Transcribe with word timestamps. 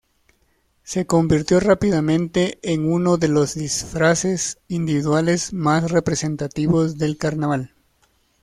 Se 0.81 1.05
convirtió 1.05 1.59
rápidamente 1.59 2.57
en 2.63 2.91
uno 2.91 3.17
de 3.17 3.27
los 3.27 3.53
disfraces 3.53 4.57
individuales 4.67 5.53
más 5.53 5.91
representativos 5.91 6.97
del 6.97 7.19
carnaval. 7.19 7.75